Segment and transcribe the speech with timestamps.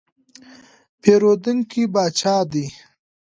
[1.01, 2.65] پیرودونکی پاچا دی.